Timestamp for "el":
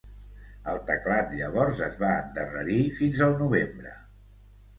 0.71-0.79